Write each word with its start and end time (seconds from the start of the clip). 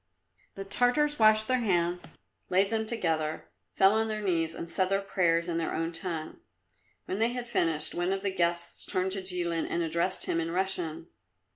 The 0.55 0.65
Tartars 0.65 1.19
washed 1.19 1.47
their 1.47 1.59
hands, 1.59 2.13
laid 2.49 2.71
them 2.71 2.87
together, 2.87 3.51
fell 3.75 3.93
on 3.93 4.07
their 4.07 4.23
knees 4.23 4.55
and 4.55 4.67
said 4.67 4.89
their 4.89 4.99
prayers 4.99 5.47
in 5.47 5.57
their 5.57 5.75
own 5.75 5.91
tongue. 5.93 6.39
When 7.05 7.19
they 7.19 7.33
had 7.33 7.47
finished 7.47 7.93
one 7.93 8.11
of 8.11 8.23
the 8.23 8.33
guests 8.33 8.83
turned 8.83 9.11
to 9.11 9.21
Jilin 9.21 9.67
and 9.69 9.83
addressed 9.83 10.25
him 10.25 10.39
in 10.39 10.49
Russian. 10.49 11.05